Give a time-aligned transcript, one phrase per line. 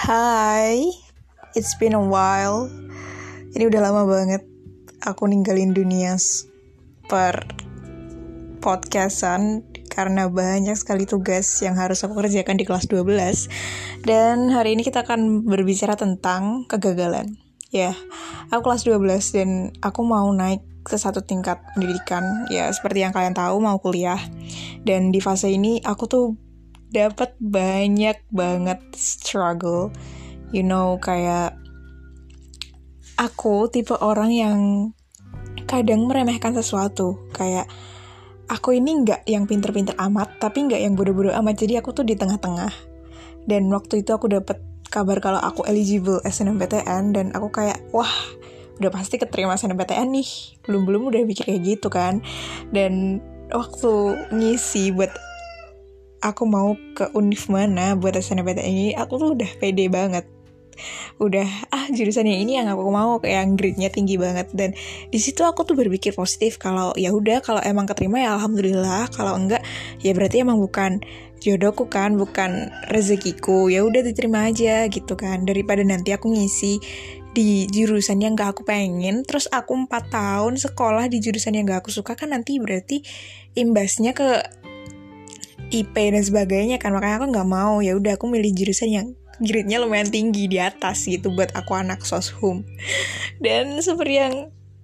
[0.00, 0.88] Hai,
[1.52, 2.72] it's been a while.
[3.52, 4.40] Ini udah lama banget
[5.04, 6.16] aku ninggalin dunia
[7.04, 7.44] per
[8.64, 9.60] podcastan
[9.92, 13.52] karena banyak sekali tugas yang harus aku kerjakan di kelas 12.
[14.00, 17.36] Dan hari ini kita akan berbicara tentang kegagalan.
[17.68, 17.92] Ya,
[18.48, 22.48] aku kelas 12 dan aku mau naik ke satu tingkat pendidikan.
[22.48, 24.16] Ya, seperti yang kalian tahu mau kuliah.
[24.80, 26.40] Dan di fase ini aku tuh
[26.90, 29.94] dapat banyak banget struggle.
[30.50, 31.54] You know kayak
[33.14, 34.58] aku tipe orang yang
[35.70, 37.30] kadang meremehkan sesuatu.
[37.30, 37.70] Kayak
[38.50, 41.62] aku ini nggak yang pinter-pinter amat tapi nggak yang bodoh-bodoh amat.
[41.62, 42.74] Jadi aku tuh di tengah-tengah.
[43.46, 44.58] Dan waktu itu aku dapat
[44.90, 48.10] kabar kalau aku eligible SNMPTN dan aku kayak wah
[48.82, 50.28] udah pasti keterima SNMPTN nih.
[50.66, 52.18] Belum belum udah mikir kayak gitu kan.
[52.74, 53.22] Dan
[53.54, 53.90] waktu
[54.34, 55.29] ngisi buat
[56.20, 60.24] aku mau ke univ mana buat SNMPTN ini aku tuh udah pede banget.
[61.20, 64.48] Udah ah jurusan yang ini yang aku mau yang grade-nya tinggi banget.
[64.52, 64.72] Dan
[65.12, 69.36] di situ aku tuh berpikir positif kalau ya udah kalau emang keterima ya alhamdulillah kalau
[69.36, 69.60] enggak
[70.00, 71.04] ya berarti emang bukan
[71.40, 73.68] jodohku kan bukan rezekiku.
[73.68, 75.44] Ya udah diterima aja gitu kan.
[75.44, 76.80] Daripada nanti aku ngisi
[77.30, 81.86] di jurusan yang gak aku pengen terus aku empat tahun sekolah di jurusan yang gak
[81.86, 83.06] aku suka kan nanti berarti
[83.54, 84.42] imbasnya ke
[85.70, 86.94] IP dan sebagainya kan.
[86.94, 89.06] Makanya aku nggak mau ya udah aku milih jurusan yang
[89.40, 92.62] grade-nya lumayan tinggi di atas gitu buat aku anak soshum.
[93.44, 94.34] Dan seperti yang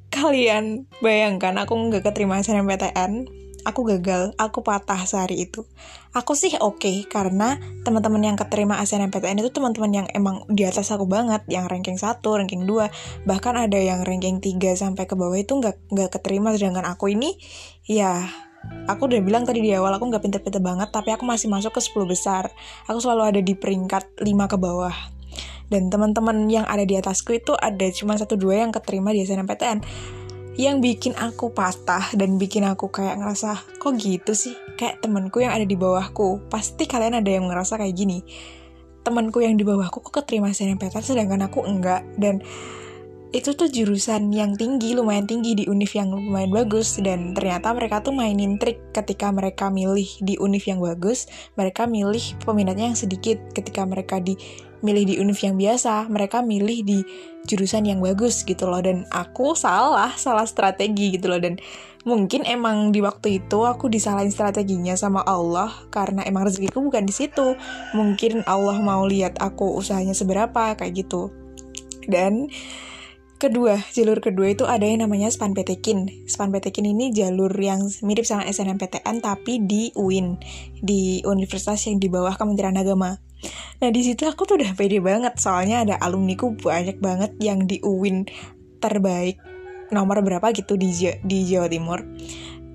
[0.09, 3.29] kalian bayangkan aku nggak keterima SNMPTN
[3.67, 5.67] aku gagal aku patah sehari itu.
[6.15, 10.95] Aku sih oke okay, karena teman-teman yang keterima SNMPTN itu teman-teman yang emang di atas
[10.95, 15.37] aku banget yang ranking 1, ranking 2 bahkan ada yang ranking 3 sampai ke bawah
[15.37, 16.55] itu nggak nggak keterima.
[16.55, 17.35] Sedangkan aku ini
[17.85, 18.23] ya
[18.87, 21.81] Aku udah bilang tadi di awal aku nggak pinter-pinter banget, tapi aku masih masuk ke
[21.83, 22.55] 10 besar.
[22.87, 24.95] Aku selalu ada di peringkat 5 ke bawah.
[25.67, 29.83] Dan teman-teman yang ada di atasku itu ada cuma satu dua yang keterima di SNMPTN.
[30.57, 34.55] Yang bikin aku patah dan bikin aku kayak ngerasa, kok gitu sih?
[34.79, 36.47] Kayak temanku yang ada di bawahku.
[36.49, 38.23] Pasti kalian ada yang ngerasa kayak gini.
[39.03, 42.07] Temanku yang di bawahku kok keterima SNMPTN sedangkan aku enggak.
[42.15, 42.41] Dan
[43.37, 48.01] itu tuh jurusan yang tinggi, lumayan tinggi di univ yang lumayan bagus dan ternyata mereka
[48.01, 53.37] tuh mainin trik ketika mereka milih di univ yang bagus, mereka milih peminatnya yang sedikit.
[53.53, 54.41] Ketika mereka di
[54.81, 57.05] milih di univ yang biasa, mereka milih di
[57.45, 61.61] jurusan yang bagus gitu loh dan aku salah, salah strategi gitu loh dan
[62.09, 67.13] mungkin emang di waktu itu aku disalahin strateginya sama Allah karena emang rezekiku bukan di
[67.13, 67.53] situ.
[67.93, 71.29] Mungkin Allah mau lihat aku usahanya seberapa kayak gitu.
[72.07, 72.49] Dan
[73.37, 76.09] Kedua, jalur kedua itu ada yang namanya Span Petekin.
[76.25, 80.41] Span Petekin ini jalur yang mirip sama SNMPTN tapi di UIN,
[80.81, 83.21] di universitas yang di bawah Kementerian Agama.
[83.85, 87.77] Nah di situ aku tuh udah pede banget soalnya ada alumniku banyak banget yang di
[87.85, 88.25] UIN
[88.81, 89.37] terbaik
[89.93, 90.91] nomor berapa gitu di
[91.23, 92.03] di Jawa Timur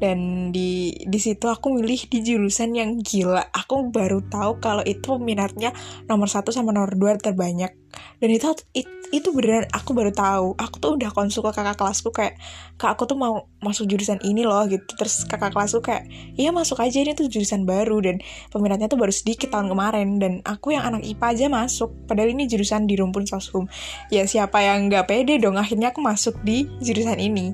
[0.02, 3.54] dan di di situ aku milih di jurusan yang gila.
[3.54, 5.78] Aku baru tahu kalau itu minatnya
[6.10, 7.70] nomor satu sama nomor dua terbanyak.
[8.18, 10.58] Dan itu it, itu beneran aku baru tahu.
[10.58, 12.42] Aku tuh udah konsul ke kakak kelasku kayak
[12.82, 14.90] kak aku tuh mau masuk jurusan ini loh gitu.
[14.98, 18.02] Terus kakak kelasku kayak iya masuk aja ini tuh jurusan baru.
[18.02, 20.18] Dan peminatnya tuh baru sedikit tahun kemarin.
[20.18, 21.94] Dan aku yang anak IPA aja masuk.
[22.10, 23.70] Padahal ini jurusan di rumpun soshum.
[24.10, 27.54] Ya siapa yang nggak pede dong akhirnya aku masuk di jurusan ini.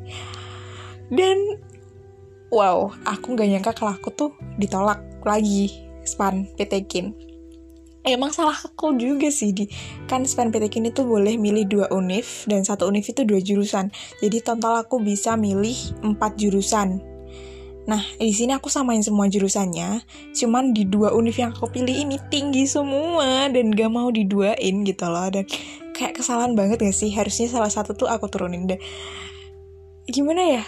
[1.12, 1.67] Dan
[2.54, 5.72] wow aku nggak nyangka kalau aku tuh ditolak lagi
[6.08, 7.12] span PTKIN
[8.08, 9.68] emang salah aku juga sih di
[10.08, 13.92] kan span PTKIN itu boleh milih dua univ dan satu univ itu dua jurusan
[14.24, 17.04] jadi total aku bisa milih empat jurusan
[17.88, 20.04] Nah, di sini aku samain semua jurusannya,
[20.36, 25.08] cuman di dua univ yang aku pilih ini tinggi semua dan gak mau diduain gitu
[25.08, 25.32] loh.
[25.32, 25.48] Dan
[25.96, 27.16] kayak kesalahan banget gak sih?
[27.16, 28.68] Harusnya salah satu tuh aku turunin.
[28.68, 28.84] Dan
[30.12, 30.64] gimana ya?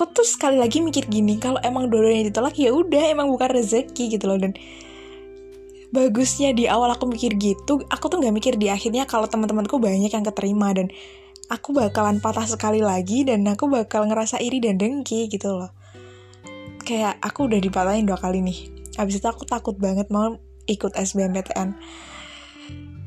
[0.00, 4.16] Aku tuh sekali lagi mikir gini kalau emang dua-duanya ditolak ya udah emang bukan rezeki
[4.16, 4.56] gitu loh dan
[5.92, 10.08] bagusnya di awal aku mikir gitu aku tuh nggak mikir di akhirnya kalau teman-temanku banyak
[10.08, 10.88] yang keterima dan
[11.52, 15.68] aku bakalan patah sekali lagi dan aku bakal ngerasa iri dan dengki gitu loh.
[16.80, 21.76] Kayak aku udah dipatahin dua kali nih habis itu aku takut banget mau ikut SBMPTN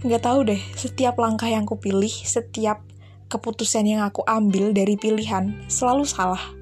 [0.06, 2.86] nggak tahu deh setiap langkah yang aku pilih setiap
[3.34, 6.62] keputusan yang aku ambil dari pilihan selalu salah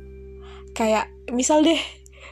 [0.82, 1.78] kayak misal deh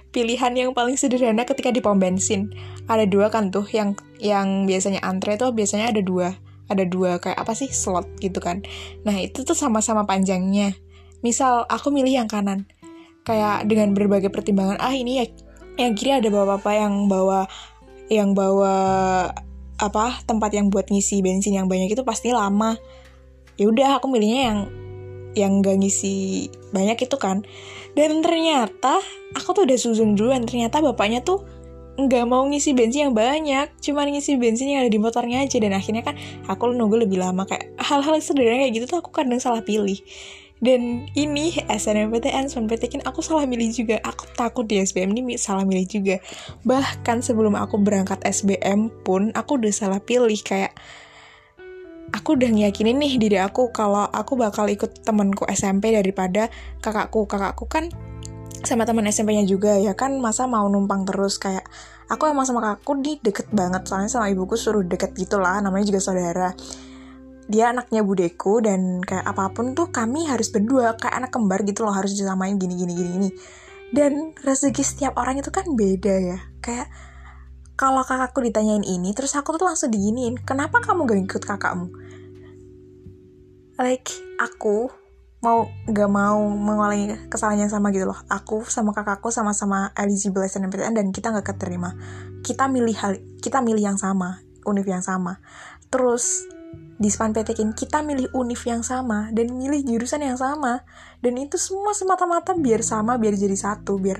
[0.10, 2.50] pilihan yang paling sederhana ketika di pom bensin.
[2.90, 6.34] Ada dua kan tuh yang yang biasanya antre tuh biasanya ada dua.
[6.66, 8.66] Ada dua kayak apa sih slot gitu kan.
[9.06, 10.74] Nah itu tuh sama-sama panjangnya.
[11.22, 12.66] Misal aku milih yang kanan.
[13.22, 15.26] Kayak dengan berbagai pertimbangan ah ini ya
[15.78, 17.46] yang kiri ada bapak-bapak yang bawa
[18.10, 18.76] yang bawa
[19.78, 22.74] apa tempat yang buat ngisi bensin yang banyak itu pasti lama.
[23.62, 24.60] Ya udah aku milihnya yang
[25.38, 27.46] yang gak ngisi banyak itu kan
[27.94, 29.02] dan ternyata
[29.38, 31.46] aku tuh udah susun duluan ternyata bapaknya tuh
[32.00, 35.76] nggak mau ngisi bensin yang banyak cuma ngisi bensin yang ada di motornya aja dan
[35.76, 36.16] akhirnya kan
[36.48, 40.00] aku nunggu lebih lama kayak hal-hal sederhana kayak gitu tuh aku kadang salah pilih
[40.60, 43.96] dan ini SNMPTN, SNMPTN aku salah milih juga.
[44.04, 46.20] Aku takut di SBM ini salah milih juga.
[46.68, 50.76] Bahkan sebelum aku berangkat SBM pun aku udah salah pilih kayak
[52.14, 56.50] aku udah ngiyakinin nih diri aku kalau aku bakal ikut temenku SMP daripada
[56.82, 57.26] kakakku.
[57.30, 57.90] Kakakku kan
[58.66, 61.38] sama teman SMP-nya juga ya kan masa mau numpang terus?
[61.38, 61.66] Kayak
[62.12, 66.02] aku emang sama kakakku di deket banget soalnya sama ibuku suruh deket gitulah namanya juga
[66.02, 66.50] saudara.
[67.50, 71.82] Dia anaknya budeku dan kayak apa pun tuh kami harus berdua kayak anak kembar gitu
[71.82, 73.30] loh harus disamain gini gini gini gini.
[73.90, 77.09] Dan rezeki setiap orang itu kan beda ya kayak
[77.80, 81.88] kalau kakakku ditanyain ini terus aku tuh langsung diginiin kenapa kamu gak ikut kakakmu?
[83.80, 84.92] Like aku
[85.40, 88.20] mau gak mau mengulangi kesalahan yang sama gitu loh.
[88.28, 91.96] Aku sama kakakku sama-sama eligible SNMPTN dan kita gak keterima.
[92.44, 95.40] Kita milih hal kita milih yang sama univ yang sama.
[95.88, 96.44] Terus
[97.00, 100.84] di Span PTKIN kita milih univ yang sama dan milih jurusan yang sama.
[101.24, 104.20] Dan itu semua semata-mata biar sama biar jadi satu biar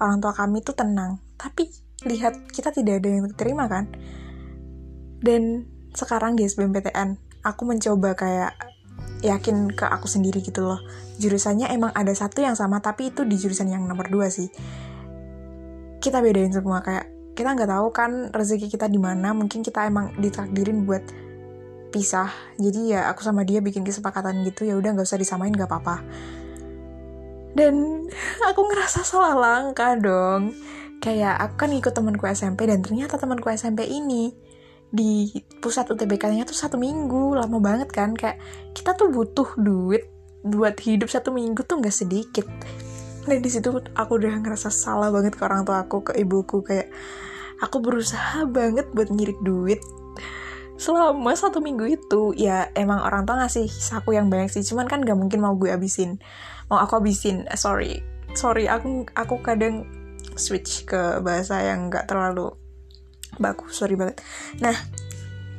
[0.00, 1.20] orang tua kami tuh tenang.
[1.36, 1.68] Tapi
[2.04, 3.88] lihat kita tidak ada yang terima kan?
[5.24, 5.64] Dan
[5.96, 8.52] sekarang di SBMPTN aku mencoba kayak
[9.24, 10.80] yakin ke aku sendiri gitu loh.
[11.16, 14.52] Jurusannya emang ada satu yang sama tapi itu di jurusan yang nomor dua sih.
[16.00, 20.12] Kita bedain semua kayak kita nggak tahu kan rezeki kita di mana mungkin kita emang
[20.20, 21.02] ditakdirin buat
[21.88, 22.28] pisah.
[22.60, 26.04] Jadi ya aku sama dia bikin kesepakatan gitu ya udah nggak usah disamain nggak apa-apa.
[27.54, 28.04] Dan
[28.50, 30.52] aku ngerasa salah langkah dong
[31.00, 34.34] kayak aku kan ikut temanku SMP dan ternyata temanku SMP ini
[34.94, 35.26] di
[35.58, 38.14] pusat UTBK-nya tuh satu minggu lama banget kan.
[38.14, 38.38] Kayak
[38.76, 40.06] kita tuh butuh duit
[40.44, 42.46] buat hidup satu minggu tuh nggak sedikit.
[43.24, 46.62] Dan di situ aku udah ngerasa salah banget ke orang tua aku ke ibuku.
[46.62, 46.92] Kayak
[47.58, 49.80] aku berusaha banget buat ngirit duit.
[50.74, 54.66] Selama satu minggu itu ya emang orang tua ngasih saku yang banyak sih.
[54.66, 56.18] Cuman kan gak mungkin mau gue abisin
[56.68, 58.00] mau aku abisin eh, sorry
[58.32, 59.84] sorry aku aku kadang
[60.34, 62.52] switch ke bahasa yang gak terlalu
[63.38, 64.22] bagus sorry banget.
[64.62, 64.74] Nah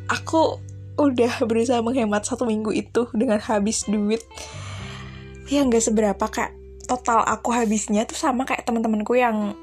[0.08, 0.60] aku
[0.96, 4.24] udah berusaha menghemat satu minggu itu dengan habis duit.
[5.52, 6.56] Ya nggak seberapa kayak
[6.88, 9.54] total aku habisnya tuh sama kayak teman-temanku yang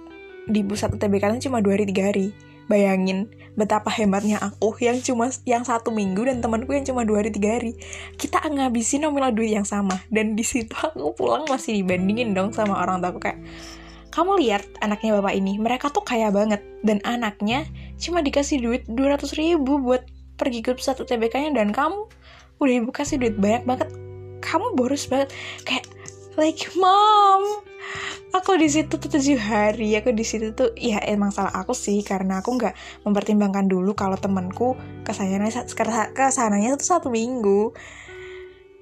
[0.47, 2.35] di pusat kan cuma dua hari tiga hari.
[2.71, 7.31] Bayangin betapa hebatnya aku yang cuma yang satu minggu dan temanku yang cuma dua hari
[7.35, 7.75] tiga hari.
[8.17, 12.79] Kita ngabisin nominal duit yang sama dan di situ aku pulang masih dibandingin dong sama
[12.79, 13.41] orang tua aku kayak
[14.13, 16.61] kamu lihat anaknya bapak ini mereka tuh kaya banget.
[16.85, 17.65] Dan anaknya
[17.97, 20.05] cuma dikasih duit 200 ribu buat
[20.37, 22.07] pergi ke pusat UTBK-nya dan kamu
[22.61, 23.89] udah ibu kasih duit banyak banget.
[24.45, 25.33] Kamu boros banget.
[25.65, 25.89] Kayak
[26.37, 27.65] like mom
[28.33, 29.95] aku di situ tuh tujuh hari.
[29.97, 32.01] Aku di situ tuh ya emang salah aku sih.
[32.05, 34.75] Karena aku nggak mempertimbangkan dulu kalau temanku
[35.05, 35.49] ke sananya
[36.13, 37.73] ke sananya tuh satu minggu.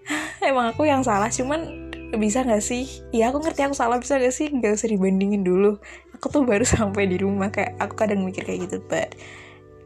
[0.49, 1.29] Emang aku yang salah.
[1.29, 3.07] Cuman bisa nggak sih?
[3.15, 4.03] Ya aku ngerti aku salah.
[4.03, 4.51] Bisa gak sih?
[4.51, 5.79] Nggak usah dibandingin dulu.
[6.19, 9.15] Aku tuh baru sampai di rumah kayak aku kadang mikir kayak gitu but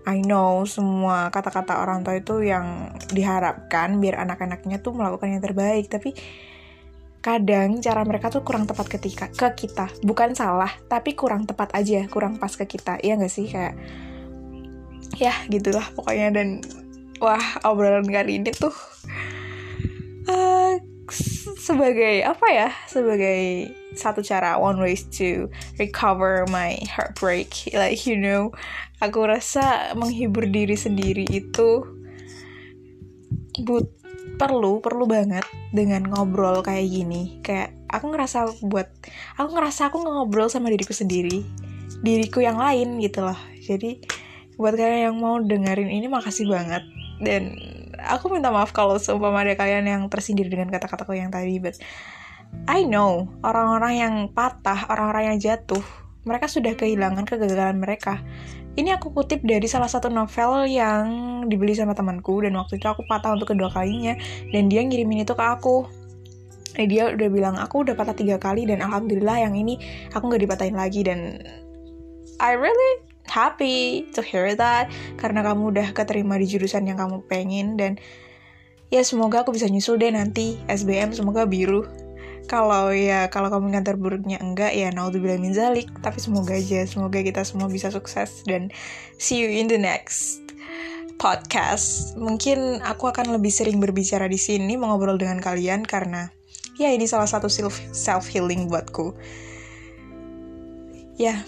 [0.04, 5.88] I know semua kata-kata orang tua itu yang diharapkan biar anak-anaknya tuh melakukan yang terbaik.
[5.88, 6.12] Tapi
[7.24, 9.88] kadang cara mereka tuh kurang tepat ketika ke kita.
[10.04, 12.04] Bukan salah tapi kurang tepat aja.
[12.08, 13.00] Kurang pas ke kita.
[13.00, 13.48] Iya gak sih?
[13.48, 13.74] Kayak
[15.16, 16.36] ya gitulah pokoknya.
[16.36, 16.60] Dan
[17.24, 18.76] wah obrolan kali ini tuh
[20.28, 20.63] uh,
[21.64, 25.48] sebagai apa ya sebagai satu cara one ways to
[25.80, 27.72] recover my heartbreak.
[27.72, 28.52] Like you know
[29.00, 31.88] aku rasa menghibur diri sendiri itu
[33.64, 33.88] but
[34.36, 37.40] perlu perlu banget dengan ngobrol kayak gini.
[37.40, 38.92] Kayak aku ngerasa buat
[39.40, 41.40] aku ngerasa aku ngobrol sama diriku sendiri
[42.04, 43.40] diriku yang lain gitu loh.
[43.64, 44.04] Jadi
[44.60, 46.84] buat kalian yang mau dengerin ini makasih banget.
[47.24, 47.56] Dan
[48.08, 51.76] aku minta maaf kalau seumpama ada kalian yang tersindir dengan kata-kataku yang tadi but
[52.68, 55.82] I know orang-orang yang patah orang-orang yang jatuh
[56.24, 58.22] mereka sudah kehilangan kegagalan mereka
[58.74, 61.06] ini aku kutip dari salah satu novel yang
[61.46, 64.18] dibeli sama temanku dan waktu itu aku patah untuk kedua kalinya
[64.50, 65.86] dan dia ngirimin itu ke aku.
[66.74, 69.78] Eh, dia udah bilang aku udah patah tiga kali dan alhamdulillah yang ini
[70.10, 71.38] aku nggak dipatahin lagi dan
[72.42, 77.76] I really happy to hear that karena kamu udah keterima di jurusan yang kamu pengen.
[77.76, 77.92] Dan
[78.92, 81.88] ya semoga aku bisa nyusul deh nanti SBM semoga biru.
[82.44, 85.88] Kalau ya kalau kamu ingat terburuknya enggak ya naudzubillah min zalik.
[86.04, 88.44] Tapi semoga aja semoga kita semua bisa sukses.
[88.44, 88.68] Dan
[89.16, 90.44] see you in the next
[91.16, 92.12] podcast.
[92.20, 96.28] Mungkin aku akan lebih sering berbicara di sini, mengobrol dengan kalian karena
[96.74, 99.14] ya ini salah satu self self healing buatku.
[101.14, 101.46] Ya,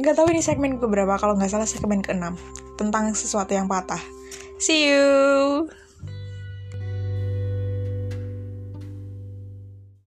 [0.00, 2.38] nggak tahu ini segmen keberapa kalau nggak salah segmen keenam
[2.80, 4.00] tentang sesuatu yang patah.
[4.56, 5.68] See you.